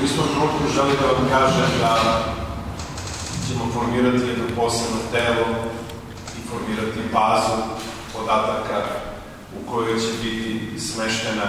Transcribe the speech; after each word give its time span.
U 0.00 0.04
istom 0.04 0.24
trenutku 0.28 0.74
želim 0.74 0.96
da 1.00 1.06
vam 1.06 1.28
kažem 1.30 1.70
da 1.80 2.22
ćemo 3.48 3.72
formirati 3.74 4.28
jedno 4.28 4.44
posebno 4.56 4.98
telo 5.12 5.46
i 6.38 6.48
formirati 6.50 7.00
bazu 7.12 7.62
podataka 8.12 8.82
u 9.56 9.70
kojoj 9.70 10.00
će 10.00 10.12
biti 10.22 10.80
smeštena 10.80 11.46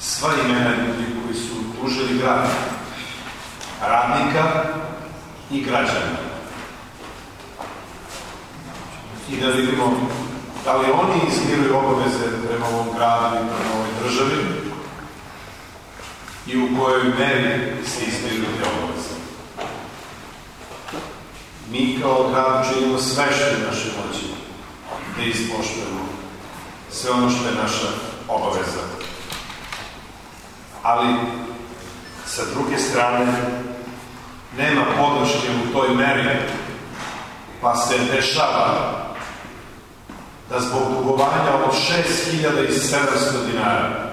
sva 0.00 0.30
imena 0.44 0.70
ljudi 0.70 1.04
koji 1.22 1.34
su 1.34 1.54
tužili 1.80 2.18
grad, 2.18 2.48
radnika 3.80 4.64
i 5.50 5.60
građana. 5.62 6.18
I 9.30 9.36
da 9.40 9.48
vidimo 9.48 9.92
da 10.64 10.76
li 10.76 10.86
oni 10.92 11.20
izmiruju 11.28 11.76
obaveze 11.76 12.48
prema 12.48 12.66
ovom 12.66 12.86
gradu 12.96 13.36
i 13.36 13.48
prema 13.48 13.74
ovoj 13.74 13.88
državi 14.02 14.67
i 16.48 16.56
u 16.56 16.68
kojoj 16.78 17.04
meri 17.18 17.60
se 17.86 18.04
izmiruju 18.04 18.44
te 18.58 18.68
obaveze. 18.68 19.14
Mi 21.70 21.98
kao 22.02 22.28
grad 22.30 22.66
činimo 22.68 22.98
sve 22.98 23.24
što 23.36 23.44
je 23.44 23.66
naše 23.70 23.84
moći 23.84 24.24
da 25.16 25.22
ispoštujemo 25.22 26.08
sve 26.90 27.10
ono 27.10 27.30
što 27.30 27.48
je 27.48 27.54
naša 27.62 27.88
obaveza. 28.28 28.82
Ali, 30.82 31.14
sa 32.26 32.42
druge 32.54 32.78
strane, 32.78 33.26
nema 34.56 34.84
podrške 34.84 35.48
u 35.64 35.72
toj 35.72 35.94
meri, 35.94 36.38
pa 37.60 37.76
se 37.76 37.98
dešava 38.14 39.04
da 40.50 40.60
zbog 40.60 40.82
dugovanja 40.96 41.64
od 41.66 41.74
6700 41.74 43.52
dinara 43.52 44.07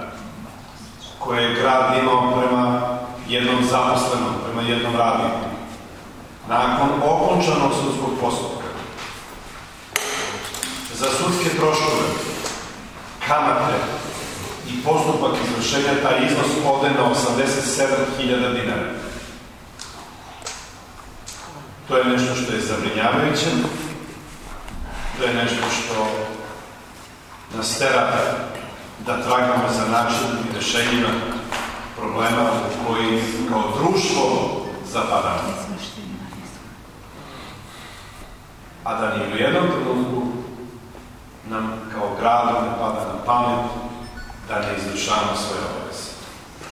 koje 1.26 1.42
je 1.42 1.54
grad 1.54 1.98
imao 2.02 2.40
prema 2.40 2.80
jednom 3.28 3.64
zaposlenom, 3.70 4.34
prema 4.44 4.62
jednom 4.68 4.96
radniku, 4.96 5.46
nakon 6.48 6.88
okončanog 7.02 7.72
sudskog 7.72 8.10
postupka, 8.20 8.66
za 10.94 11.06
sudske 11.06 11.56
troškove, 11.56 12.06
kamate 13.26 13.74
i 14.68 14.82
postupak 14.84 15.32
izvršenja, 15.44 16.02
taj 16.02 16.26
iznos 16.26 16.50
ode 16.66 16.90
na 16.90 17.10
87.000 17.10 18.62
dinara. 18.62 18.92
To 21.88 21.96
je 21.96 22.04
nešto 22.04 22.34
što 22.34 22.52
je 22.52 22.60
zabrinjavajuće, 22.60 23.46
to 25.18 25.24
je 25.24 25.34
nešto 25.34 25.64
što 25.70 26.06
nas 27.56 27.78
tera 27.78 28.12
da 28.98 29.22
tragamo 29.22 29.68
za 29.78 29.92
način 29.92 30.26
i 30.50 30.54
rešenjima 30.54 31.08
problema 31.96 32.42
u 32.42 32.86
koji 32.86 33.22
kao 33.50 33.62
društvo 33.78 34.22
zapadamo. 34.92 35.56
A 38.84 38.94
da 39.00 39.16
ni 39.16 39.32
u 39.32 39.36
jednom 39.36 39.64
trenutku 39.70 40.22
nam 41.48 41.72
kao 41.92 42.16
gradu 42.20 42.66
ne 42.66 42.78
pada 42.78 43.00
na 43.00 43.24
pamet 43.26 43.70
da 44.48 44.58
ne 44.58 44.76
izvršavamo 44.78 45.36
svoje 45.36 45.60
obaveze. 45.60 46.15